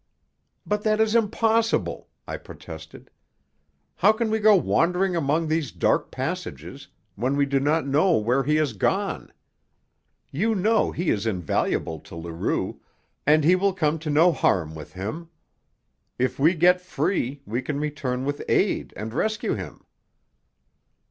[0.65, 3.11] "But that is impossible," I protested.
[3.97, 8.41] "How can we go wandering among these dark passages when we do not know where
[8.41, 9.31] he has gone?
[10.31, 12.81] You know he is invaluable to Leroux,
[13.27, 15.29] and he will come to no harm with him.
[16.17, 19.85] If we get free, we can return with aid and rescue him."